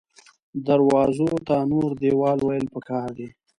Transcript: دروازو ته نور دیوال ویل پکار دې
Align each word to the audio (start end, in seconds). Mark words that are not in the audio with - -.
دروازو 0.65 1.29
ته 1.47 1.55
نور 1.71 1.89
دیوال 2.01 2.39
ویل 2.41 2.65
پکار 2.73 3.07
دې 3.17 3.27